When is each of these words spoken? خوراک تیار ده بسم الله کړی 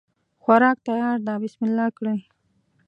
خوراک 0.41 0.77
تیار 0.87 1.17
ده 1.25 1.33
بسم 1.43 1.61
الله 1.67 1.87
کړی 1.97 2.17